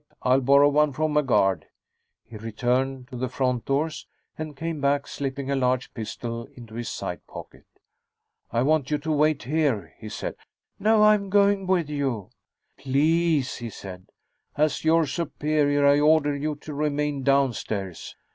I'll 0.23 0.41
borrow 0.41 0.67
one 0.69 0.93
from 0.93 1.15
a 1.15 1.21
guard." 1.21 1.67
He 2.23 2.35
returned 2.35 3.07
to 3.09 3.15
the 3.15 3.29
front 3.29 3.65
doors, 3.65 4.07
and 4.35 4.57
came 4.57 4.81
back, 4.81 5.05
slipping 5.05 5.51
a 5.51 5.55
large 5.55 5.93
pistol 5.93 6.47
into 6.55 6.73
his 6.73 6.89
side 6.89 7.27
pocket. 7.27 7.67
"I 8.51 8.63
want 8.63 8.89
you 8.89 8.97
to 8.97 9.11
wait 9.11 9.43
here," 9.43 9.93
he 9.99 10.09
said. 10.09 10.37
"No. 10.79 11.03
I'm 11.03 11.29
going 11.29 11.67
with 11.67 11.87
you." 11.87 12.31
"Please," 12.79 13.57
he 13.57 13.69
said. 13.69 14.07
"As 14.57 14.83
your 14.83 15.05
superior, 15.05 15.85
I 15.85 15.99
order 15.99 16.35
you 16.35 16.55
to 16.61 16.73
remain 16.73 17.21
downstairs." 17.21 18.15